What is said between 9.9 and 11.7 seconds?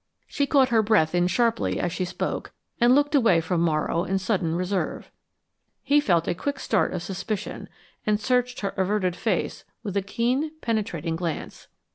a keen, penetrating glance.